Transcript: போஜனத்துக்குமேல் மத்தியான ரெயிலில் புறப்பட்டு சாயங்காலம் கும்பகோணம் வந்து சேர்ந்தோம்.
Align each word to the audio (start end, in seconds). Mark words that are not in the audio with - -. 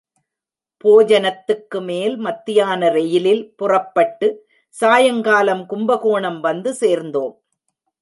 போஜனத்துக்குமேல் 0.83 2.15
மத்தியான 2.17 2.89
ரெயிலில் 2.89 3.43
புறப்பட்டு 3.55 4.29
சாயங்காலம் 4.75 5.63
கும்பகோணம் 5.65 6.39
வந்து 6.39 6.73
சேர்ந்தோம். 6.73 7.33